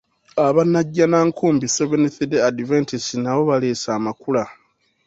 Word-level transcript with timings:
Aba 0.45 0.61
Najjanankumbi 0.71 1.65
Seventh 1.75 2.17
Day 2.29 2.45
Adventist 2.49 3.09
nabo 3.23 3.41
baaleese 3.49 3.87
amakula. 3.97 4.43